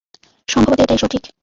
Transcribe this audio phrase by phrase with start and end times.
[0.47, 1.23] সম্ভবত এটাই সঠিক।